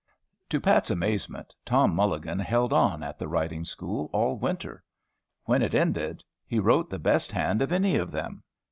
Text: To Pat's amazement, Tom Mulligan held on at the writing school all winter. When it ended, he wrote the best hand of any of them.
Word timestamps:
To 0.49 0.59
Pat's 0.59 0.89
amazement, 0.89 1.55
Tom 1.63 1.93
Mulligan 1.93 2.39
held 2.39 2.73
on 2.73 3.03
at 3.03 3.19
the 3.19 3.27
writing 3.27 3.63
school 3.63 4.09
all 4.11 4.35
winter. 4.35 4.83
When 5.43 5.61
it 5.61 5.75
ended, 5.75 6.23
he 6.47 6.57
wrote 6.57 6.89
the 6.89 6.97
best 6.97 7.31
hand 7.31 7.61
of 7.61 7.71
any 7.71 7.97
of 7.97 8.09
them. 8.09 8.41